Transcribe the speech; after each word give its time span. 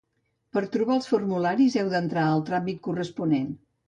Per 0.57 0.61
trobar 0.75 0.95
els 0.99 1.09
formularis 1.11 1.75
heu 1.81 1.91
d'entrar 1.91 2.23
al 2.31 2.41
tràmit 2.47 2.81
corresponent. 2.89 3.53